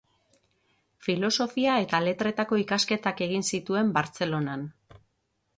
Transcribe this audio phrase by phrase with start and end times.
[1.07, 4.65] Filosofia eta letretako ikasketak egin zituen, Bartzelonan.